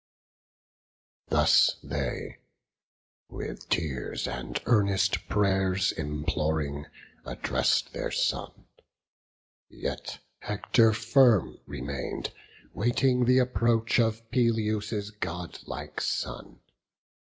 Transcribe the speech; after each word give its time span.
Thus 1.27 1.75
they, 1.83 2.39
with 3.29 3.69
tears 3.69 4.27
and 4.27 4.59
earnest 4.65 5.27
pray'rs 5.29 5.91
imploring, 5.91 6.87
Address'd 7.23 7.93
their 7.93 8.09
son; 8.09 8.65
yet 9.69 10.17
Hector 10.39 10.91
firm 10.93 11.59
remain'd, 11.67 12.33
Waiting 12.73 13.27
th' 13.27 13.39
approach 13.39 13.99
of 13.99 14.27
Peleus' 14.31 15.11
godlike 15.11 16.01
son. 16.01 16.61